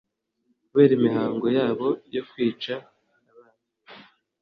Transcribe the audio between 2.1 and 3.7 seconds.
yo kwica abana